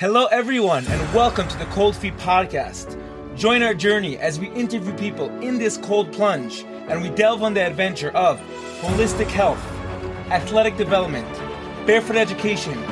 [0.00, 2.98] Hello, everyone, and welcome to the Cold Feet Podcast.
[3.36, 7.52] Join our journey as we interview people in this cold plunge and we delve on
[7.52, 8.40] the adventure of
[8.80, 9.62] holistic health,
[10.30, 11.28] athletic development,
[11.86, 12.82] barefoot education,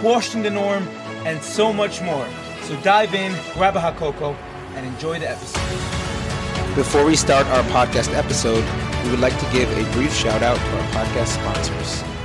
[0.00, 0.86] questioning the norm,
[1.24, 2.28] and so much more.
[2.64, 4.34] So dive in, grab a hot cocoa,
[4.74, 6.74] and enjoy the episode.
[6.74, 8.62] Before we start our podcast episode,
[9.04, 12.17] we would like to give a brief shout out to our podcast sponsors.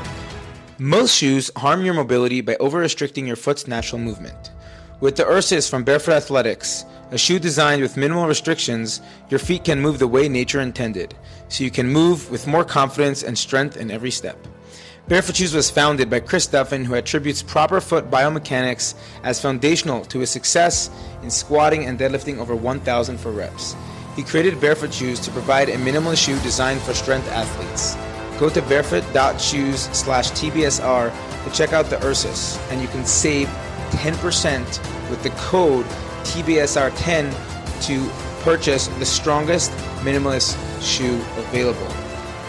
[0.84, 4.52] Most shoes harm your mobility by over restricting your foot's natural movement.
[5.00, 9.80] With the Ursus from Bearfoot Athletics, a shoe designed with minimal restrictions, your feet can
[9.80, 11.16] move the way nature intended,
[11.48, 14.38] so you can move with more confidence and strength in every step.
[15.08, 20.20] Bearfoot Shoes was founded by Chris Duffin, who attributes proper foot biomechanics as foundational to
[20.20, 20.90] his success
[21.22, 23.74] in squatting and deadlifting over 1,000 for reps.
[24.18, 27.96] He created Bearfoot Shoes to provide a minimalist shoe designed for strength athletes.
[28.40, 33.48] Go to bearfoot.shoes slash TBSR to check out the Ursus, and you can save
[33.92, 35.86] 10% with the code
[36.24, 37.32] TBSR10
[37.88, 38.10] to
[38.44, 41.88] purchase the strongest minimalist shoe available.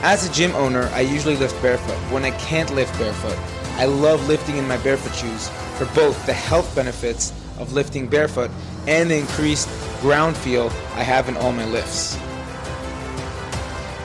[0.02, 1.96] As a gym owner, I usually lift barefoot.
[2.12, 3.38] When I can't lift barefoot,
[3.78, 8.50] I love lifting in my barefoot shoes for both the health benefits of lifting barefoot
[8.86, 9.68] and the increased
[10.00, 12.18] ground feel I have in all my lifts.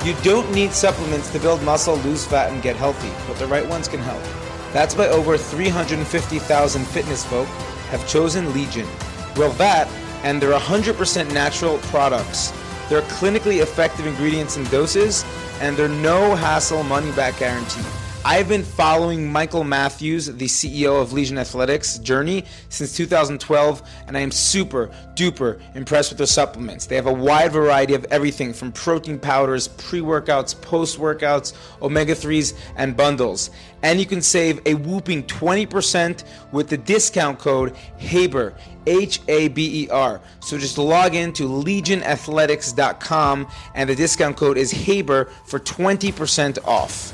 [0.06, 3.68] You don't need supplements to build muscle, lose fat, and get healthy, but the right
[3.68, 4.24] ones can help.
[4.72, 7.48] That's why over 350,000 fitness folk
[7.90, 8.88] have chosen Legion.
[9.36, 9.90] Well, that
[10.24, 12.54] and their 100% natural products.
[12.90, 15.26] They're clinically effective ingredients and doses,
[15.60, 17.86] and they're no hassle money back guarantee.
[18.26, 24.20] I've been following Michael Matthews, the CEO of Legion Athletics, journey since 2012, and I
[24.20, 26.86] am super duper impressed with their supplements.
[26.86, 32.14] They have a wide variety of everything from protein powders, pre workouts, post workouts, omega
[32.14, 33.52] 3s, and bundles.
[33.84, 38.54] And you can save a whooping 20% with the discount code HABER,
[38.86, 40.20] H A B E R.
[40.42, 47.14] So just log in to legionathletics.com, and the discount code is HABER for 20% off.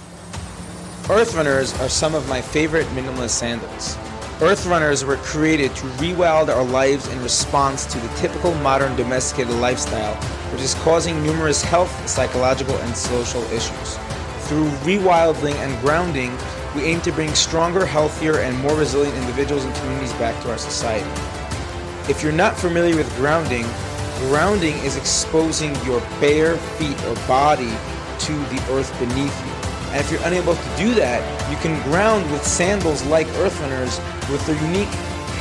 [1.08, 3.96] Earth Runners are some of my favorite minimalist sandals.
[4.42, 9.54] Earth Runners were created to rewild our lives in response to the typical modern domesticated
[9.58, 10.16] lifestyle,
[10.52, 14.00] which is causing numerous health, psychological, and social issues.
[14.48, 16.36] Through rewilding and grounding,
[16.74, 20.58] we aim to bring stronger, healthier, and more resilient individuals and communities back to our
[20.58, 21.08] society.
[22.10, 23.68] If you're not familiar with grounding,
[24.30, 27.78] grounding is exposing your bare feet or body
[28.22, 29.55] to the earth beneath you.
[29.96, 33.98] And if you're unable to do that, you can ground with sandals like Earth Runners
[34.30, 34.92] with their unique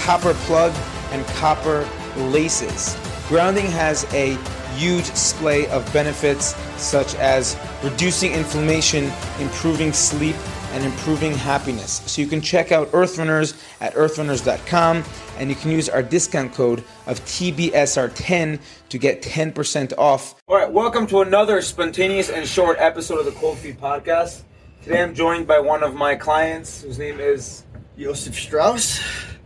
[0.05, 0.73] copper plug
[1.11, 2.97] and copper laces.
[3.27, 4.37] Grounding has a
[4.77, 9.11] huge splay of benefits such as reducing inflammation,
[9.41, 10.37] improving sleep,
[10.75, 12.03] and improving happiness.
[12.07, 15.05] So you can check out Earth Runners at earthrunners.com
[15.39, 20.35] and you can use our discount code of TBSR10 to get 10% off.
[20.49, 24.43] All right, welcome to another spontaneous and short episode of the Cold Feet Podcast.
[24.83, 27.65] Today I'm joined by one of my clients whose name is
[27.97, 29.01] Josef Strauss.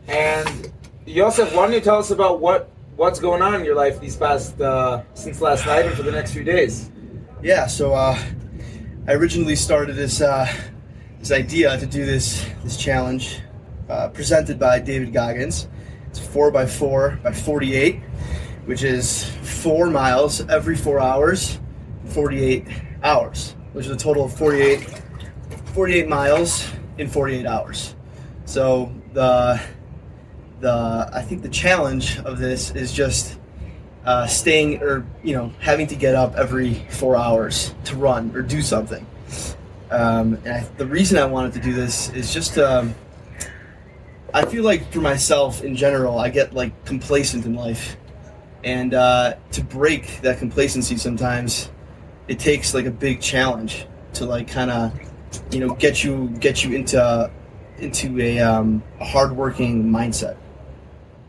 [0.07, 0.73] And
[1.07, 4.17] Josef, why don't you tell us about what what's going on in your life these
[4.17, 6.91] past uh, since last night and for the next few days?
[7.43, 8.19] Yeah, so uh,
[9.07, 10.47] I originally started this uh,
[11.19, 13.41] this idea to do this this challenge
[13.89, 15.69] uh, presented by David Goggins.
[16.09, 18.01] It's four by four by forty eight,
[18.67, 21.59] which is four miles every four hours,
[22.07, 22.67] forty eight
[23.03, 24.81] hours, which is a total of 48,
[25.75, 26.69] 48 miles
[26.99, 27.95] in forty eight hours.
[28.45, 29.61] So the
[30.61, 33.39] the I think the challenge of this is just
[34.05, 38.43] uh, staying or you know having to get up every four hours to run or
[38.43, 39.05] do something.
[39.91, 42.95] Um, and I, the reason I wanted to do this is just um,
[44.35, 47.97] I feel like for myself in general I get like complacent in life,
[48.65, 51.71] and uh, to break that complacency sometimes
[52.29, 54.93] it takes like a big challenge to like kind of
[55.51, 57.31] you know get you get you into
[57.79, 60.37] into a, um, a hardworking mindset.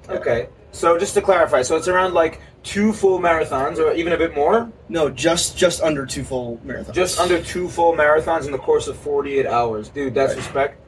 [0.10, 0.50] Okay.
[0.72, 4.36] So just to clarify, so it's around like two full marathons or even a bit
[4.36, 4.72] more?
[4.88, 6.94] No, just just under two full marathons.
[6.94, 9.90] Just under two full marathons in the course of 48 hours.
[9.90, 10.82] Dude, that's respect.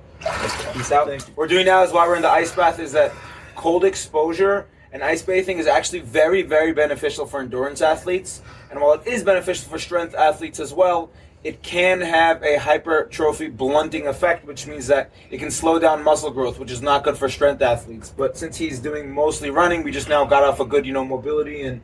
[0.74, 1.10] Peace out.
[1.36, 3.12] We're doing now is while we're in the ice bath is that
[3.56, 8.42] cold exposure and ice bathing is actually very, very beneficial for endurance athletes.
[8.70, 11.12] And while it is beneficial for strength athletes as well,
[11.44, 16.30] it can have a hypertrophy blunting effect, which means that it can slow down muscle
[16.30, 18.14] growth, which is not good for strength athletes.
[18.16, 21.04] But since he's doing mostly running, we just now got off a good, you know,
[21.04, 21.82] mobility and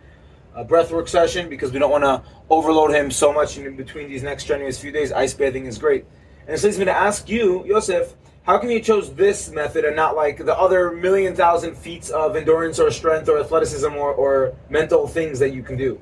[0.55, 4.21] uh, breathwork session because we don't want to overload him so much in between these
[4.21, 5.11] next strenuous few days.
[5.11, 6.05] Ice bathing is great.
[6.41, 9.95] And this leads me to ask you, Yosef, How come you chose this method and
[9.95, 14.55] not like the other million thousand feats of endurance or strength or athleticism or, or
[14.69, 15.99] mental things that you can do?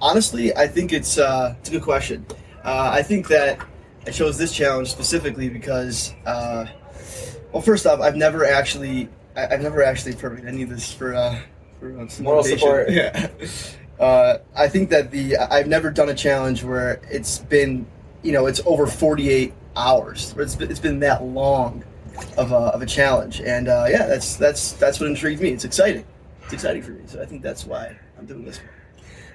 [0.00, 2.24] Honestly, I think it's uh, it's a good question.
[2.66, 3.64] Uh, I think that
[4.06, 6.66] I chose this challenge specifically because, uh,
[7.52, 11.14] well, first off, I've never actually I, have never actually perfect any of this for
[11.14, 11.38] uh,
[11.78, 12.90] for uh, some Moral support.
[12.90, 13.28] Yeah.
[14.00, 17.86] Uh, I think that the I've never done a challenge where it's been
[18.22, 20.32] you know it's over 48 hours.
[20.34, 21.84] Where it's been, it's been that long
[22.36, 25.50] of a, of a challenge, and uh, yeah, that's that's that's what intrigued me.
[25.50, 26.04] It's exciting.
[26.44, 28.58] It's exciting for me, so I think that's why I'm doing this.
[28.58, 28.68] one.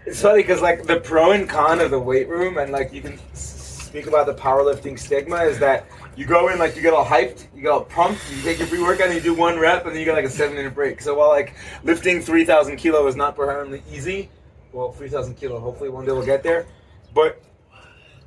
[0.06, 3.02] It's funny because like the pro and con of the weight room, and like you
[3.02, 7.06] can speak about the powerlifting stigma is that you go in like you get all
[7.06, 9.86] hyped, you get all pumped, you take your pre workout, and you do one rep,
[9.86, 11.02] and then you get like a seven minute break.
[11.02, 11.54] So while like
[11.84, 14.30] lifting three thousand kilo is not permanently easy,
[14.72, 16.66] well three thousand kilo, hopefully one day we'll get there,
[17.14, 17.42] but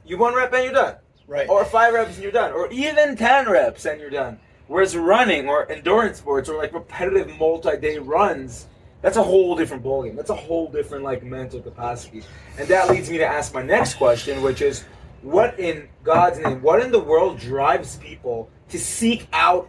[0.07, 0.97] you one rep and you're done.
[1.27, 1.49] Right.
[1.49, 4.39] or five reps and you're done, or even ten reps and you're done.
[4.67, 8.67] Whereas running or endurance sports or like repetitive multi-day runs,
[9.05, 10.17] that's a whole different ballgame.
[10.17, 12.23] That's a whole different like mental capacity.
[12.59, 14.85] And that leads me to ask my next question, which is,
[15.21, 19.69] what in God's name, what in the world drives people to seek out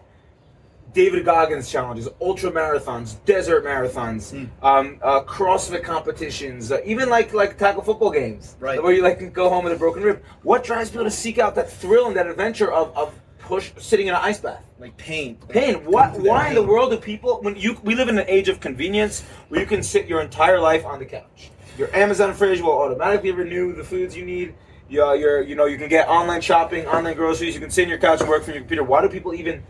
[0.93, 4.31] David Goggins challenges, ultra marathons, desert marathons,
[4.63, 8.81] um, uh, CrossFit competitions, uh, even like like tackle football games, Right.
[8.81, 10.23] Where you like can go home with a broken rib.
[10.43, 13.13] What drives people to seek out that thrill and that adventure of, of
[13.45, 14.63] push sitting in an ice bath?
[14.79, 15.37] Like pain.
[15.49, 15.85] Pain.
[15.85, 16.11] What?
[16.11, 17.39] Going through that Why in the world do people?
[17.41, 20.59] When you we live in an age of convenience where you can sit your entire
[20.59, 21.51] life on the couch.
[21.77, 24.55] Your Amazon fridge will automatically renew the foods you need.
[24.87, 27.55] You, uh, you're, you know, you can get online shopping, online groceries.
[27.55, 28.83] You can sit in your couch and work from your computer.
[28.83, 29.63] Why do people even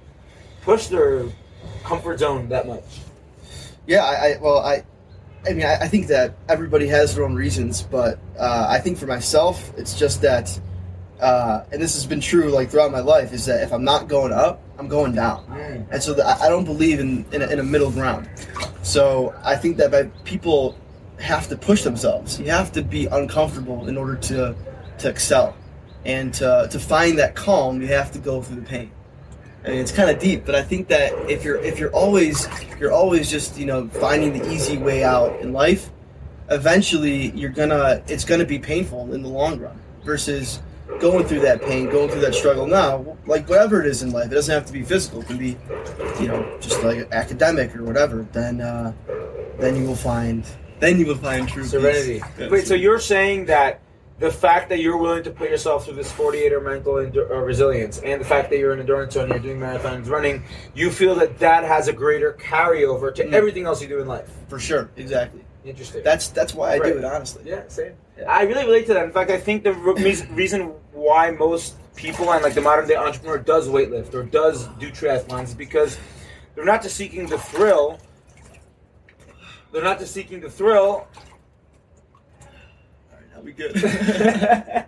[0.62, 1.25] push their
[1.83, 2.83] comfort zone that much?
[3.88, 4.83] Yeah, I, I well, I,
[5.48, 8.98] I mean, I, I think that everybody has their own reasons, but uh, I think
[8.98, 10.60] for myself, it's just that,
[11.21, 14.07] uh, and this has been true like throughout my life, is that if I'm not
[14.07, 15.85] going up, I'm going down, Mm.
[15.91, 18.29] and so the, I don't believe in in a, in a middle ground.
[18.83, 20.75] So I think that by people
[21.19, 22.39] have to push themselves.
[22.39, 24.56] You have to be uncomfortable in order to
[25.00, 25.56] to excel,
[26.06, 28.91] and to to find that calm, you have to go through the pain.
[29.63, 32.47] I mean, it's kind of deep, but I think that if you're if you're always
[32.79, 35.89] you're always just you know finding the easy way out in life,
[36.50, 39.79] eventually you're gonna it's gonna be painful in the long run.
[40.03, 40.61] Versus
[41.00, 44.31] going through that pain, going through that struggle now, like whatever it is in life,
[44.31, 45.21] it doesn't have to be physical.
[45.21, 45.57] It can be,
[46.19, 48.25] you know, just like academic or whatever.
[48.31, 48.94] Then uh,
[49.59, 50.45] then you will find
[50.80, 51.63] then you will find true.
[51.63, 52.21] Serenity.
[52.38, 52.51] Yes.
[52.51, 53.81] Wait, so you're saying that
[54.19, 57.36] the fact that you're willing to put yourself through this 48 hour mental endu- uh,
[57.36, 60.42] resilience and the fact that you're an endurance runner, you're doing marathons, running,
[60.74, 63.33] you feel that that has a greater carryover to Mm.
[63.33, 64.30] everything else you do in life.
[64.47, 65.42] for sure, exactly.
[65.65, 66.03] Interesting.
[66.03, 66.94] That's that's why I Right.
[66.94, 67.44] do it honestly.
[67.45, 67.94] yeah, same.
[68.17, 68.25] Yeah.
[68.31, 69.03] I really relate to that.
[69.06, 69.94] In fact, I think the re-
[70.31, 74.91] reason why most people and like the modern day entrepreneur does weightlift or does do
[74.91, 75.97] triathlons is because
[76.53, 78.00] they're not just seeking the thrill.
[79.71, 81.07] They're not just seeking the thrill
[82.41, 82.47] All
[83.11, 83.71] right, now we good.
[83.75, 84.85] if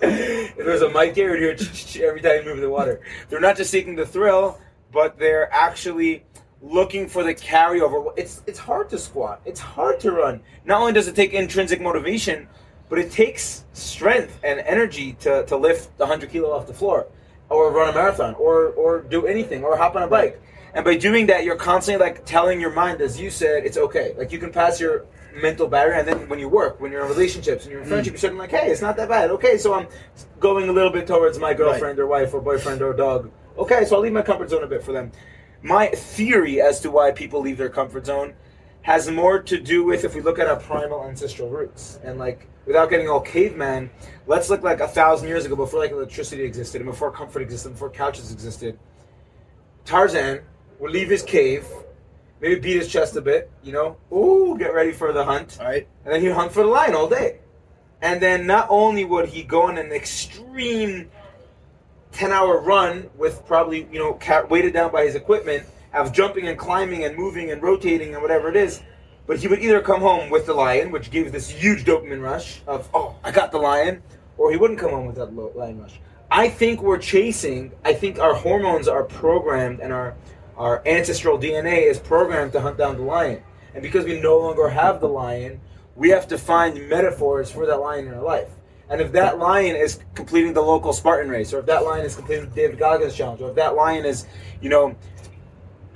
[0.56, 1.60] there's a mic here, you'd
[2.02, 3.00] every time you move the water.
[3.28, 4.58] They're not just seeking the thrill,
[4.92, 6.24] but they're actually
[6.64, 8.12] looking for the carryover.
[8.16, 9.40] It's it's hard to squat.
[9.44, 10.40] It's hard to run.
[10.64, 12.48] Not only does it take intrinsic motivation,
[12.88, 17.06] but it takes strength and energy to, to lift 100 kilo off the floor,
[17.50, 20.40] or run a marathon, or or do anything, or hop on a bike.
[20.74, 24.14] And by doing that, you're constantly like telling your mind, as you said, it's okay.
[24.16, 25.04] Like you can pass your
[25.40, 27.92] mental barrier, and then when you work, when you're in relationships, and you're in hmm.
[27.92, 29.30] friendship, you're suddenly like, hey, it's not that bad.
[29.30, 29.86] Okay, so I'm
[30.40, 33.30] going a little bit towards my girlfriend or wife or boyfriend or dog.
[33.56, 35.12] Okay, so I'll leave my comfort zone a bit for them.
[35.64, 38.34] My theory as to why people leave their comfort zone
[38.82, 42.46] has more to do with if we look at our primal ancestral roots and like
[42.66, 43.88] without getting all caveman,
[44.26, 47.68] let's look like a thousand years ago before like electricity existed and before comfort existed,
[47.68, 48.78] and before couches existed.
[49.86, 50.42] Tarzan
[50.80, 51.66] would leave his cave,
[52.42, 55.66] maybe beat his chest a bit, you know, ooh, get ready for the hunt, All
[55.66, 55.88] right.
[56.04, 57.38] and then he'd hunt for the lion all day.
[58.02, 61.10] And then not only would he go on an extreme
[62.14, 66.48] 10 hour run with probably, you know, ca- weighted down by his equipment, have jumping
[66.48, 68.82] and climbing and moving and rotating and whatever it is,
[69.26, 72.62] but he would either come home with the lion, which gives this huge dopamine rush
[72.66, 74.02] of, oh, I got the lion,
[74.38, 76.00] or he wouldn't come home with that lion rush.
[76.30, 80.14] I think we're chasing, I think our hormones are programmed and our,
[80.56, 83.42] our ancestral DNA is programmed to hunt down the lion.
[83.74, 85.60] And because we no longer have the lion,
[85.96, 88.50] we have to find metaphors for that lion in our life.
[88.90, 92.14] And if that lion is completing the local Spartan race, or if that lion is
[92.14, 94.26] completing the David Goggins challenge, or if that lion is,
[94.60, 94.94] you know,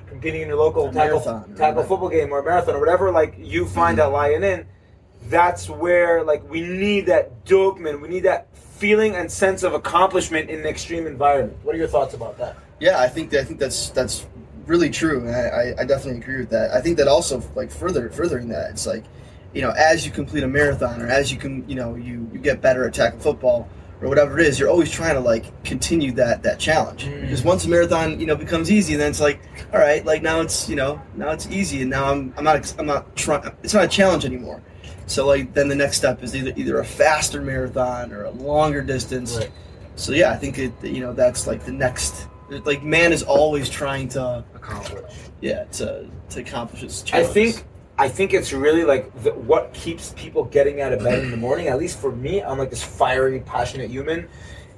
[0.06, 3.66] competing in your local tackle, marathon tackle football game or marathon or whatever, like you
[3.66, 4.10] find mm-hmm.
[4.10, 4.66] that lion in,
[5.24, 10.48] that's where like we need that dopamine, we need that feeling and sense of accomplishment
[10.48, 11.58] in an extreme environment.
[11.62, 12.56] What are your thoughts about that?
[12.80, 14.26] Yeah, I think that, I think that's that's
[14.66, 15.26] really true.
[15.26, 16.70] And I, I, I definitely agree with that.
[16.70, 19.04] I think that also like further furthering that, it's like,
[19.54, 22.38] you know, as you complete a marathon or as you can, you know, you, you
[22.38, 23.68] get better at tackle football
[24.00, 27.04] or whatever it is, you're always trying to like continue that that challenge.
[27.04, 27.22] Mm.
[27.22, 29.40] Because once a marathon, you know, becomes easy, then it's like,
[29.72, 32.74] all right, like now it's you know now it's easy, and now I'm I'm not
[32.78, 33.50] I'm not trying.
[33.62, 34.62] It's not a challenge anymore.
[35.06, 38.82] So like then the next step is either either a faster marathon or a longer
[38.82, 39.36] distance.
[39.36, 39.50] Right.
[39.96, 42.28] So yeah, I think it you know that's like the next
[42.64, 45.12] like man is always trying to Accomplish.
[45.40, 47.30] yeah to to accomplish his challenge.
[47.30, 47.64] I think
[48.00, 51.36] I think it's really like the, what keeps people getting out of bed in the
[51.36, 51.66] morning.
[51.66, 54.28] At least for me, I'm like this fiery, passionate human.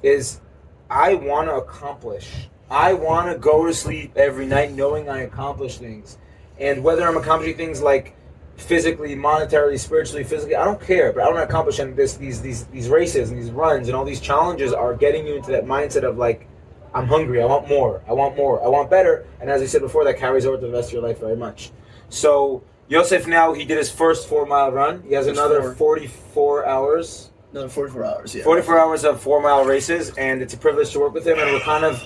[0.01, 0.41] Is
[0.89, 2.49] I want to accomplish.
[2.71, 6.17] I want to go to sleep every night knowing I accomplish things,
[6.59, 8.15] and whether I'm accomplishing things like
[8.57, 11.13] physically, monetarily, spiritually, physically, I don't care.
[11.13, 13.95] But I want to accomplish and this these these these races and these runs and
[13.95, 16.47] all these challenges are getting you into that mindset of like.
[16.93, 17.41] I'm hungry.
[17.41, 18.01] I want more.
[18.07, 18.63] I want more.
[18.63, 19.25] I want better.
[19.39, 21.37] And as I said before, that carries over to the rest of your life very
[21.37, 21.71] much.
[22.09, 25.01] So Yosef now he did his first four mile run.
[25.03, 25.97] He has another four.
[25.97, 28.35] 44 hours, another 44 hours.
[28.35, 28.43] Yeah.
[28.43, 31.39] 44 hours of four mile races, and it's a privilege to work with him.
[31.39, 32.03] And we're kind of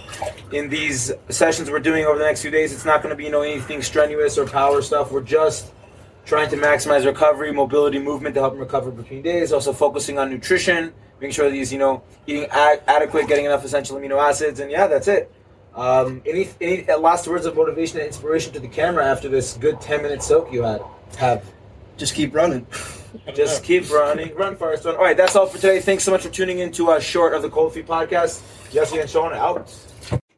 [0.52, 2.72] in these sessions we're doing over the next few days.
[2.72, 5.12] It's not going to be you know anything strenuous or power stuff.
[5.12, 5.72] We're just
[6.26, 9.54] trying to maximize recovery, mobility, movement to help him recover between days.
[9.54, 13.64] Also focusing on nutrition, making sure that he's you know eating a- adequate, getting enough
[13.64, 15.32] essential amino acids, and yeah, that's it.
[15.76, 19.80] Um, any any last words of motivation and inspiration to the camera after this good
[19.82, 20.82] 10 minute soak you had
[21.18, 21.46] have?
[21.98, 22.66] Just keep running.
[23.34, 24.96] Just keep running, run fast, run.
[24.96, 25.80] All right, that's all for today.
[25.80, 28.42] Thanks so much for tuning in to a short of the Cold Feet podcast.
[28.72, 29.74] Jesse and Sean out.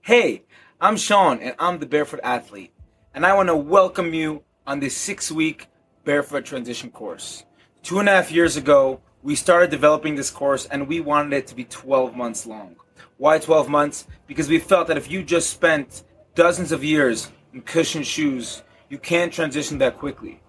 [0.02, 0.44] Hey,
[0.80, 2.72] I'm Sean, and I'm the Barefoot Athlete,
[3.16, 5.68] and I want to welcome you on this six-week
[6.08, 7.44] Barefoot Transition course.
[7.84, 11.48] Two and a half years ago, we started developing this course, and we wanted it
[11.48, 12.78] to be 12 months long.
[13.18, 14.08] Why 12 months?
[14.26, 18.98] Because we felt that if you just spent dozens of years in cushioned shoes, you
[18.98, 20.40] can't transition that quickly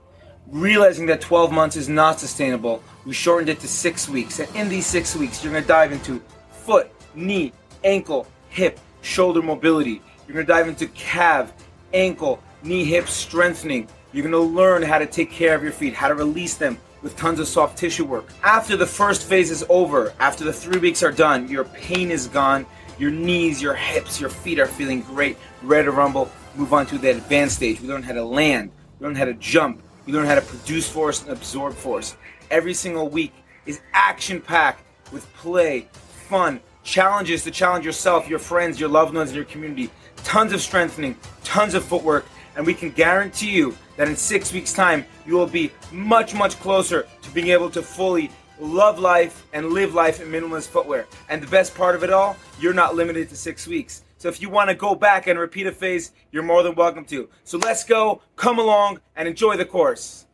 [0.50, 4.41] realizing that 12 months is not sustainable, we shortened it to six weeks.
[4.41, 7.53] And in these six weeks, you're going to dive into foot, knee,
[7.85, 10.00] ankle, hip, shoulder mobility.
[10.27, 11.53] You're going to dive into calf,
[11.93, 13.88] ankle, knee, hip strengthening.
[14.12, 16.79] You're going to learn how to take care of your feet, how to release them
[17.03, 18.27] with tons of soft tissue work.
[18.43, 22.27] After the first phase is over, after the three weeks are done, your pain is
[22.27, 22.65] gone.
[22.99, 26.31] Your knees, your hips, your feet are feeling great, ready to rumble.
[26.57, 27.81] Move on to the advanced stage.
[27.81, 30.88] We learn how to land, we learn how to jump, we learn how to produce
[30.88, 32.17] force and absorb force.
[32.50, 33.33] Every single week
[33.67, 35.87] is action packed with play,
[36.29, 39.91] fun, challenges to challenge yourself, your friends, your loved ones, and your community.
[40.25, 42.27] Tons of strengthening, tons of footwork,
[42.59, 46.59] and we can guarantee you that in six weeks' time, you will be much, much
[46.59, 51.07] closer to being able to fully love life and live life in minimalist footwear.
[51.29, 54.03] And the best part of it all, you're not limited to six weeks.
[54.19, 57.05] So if you want to go back and repeat a phase, you're more than welcome
[57.05, 57.29] to.
[57.45, 60.27] So let's go, come along, and enjoy the course.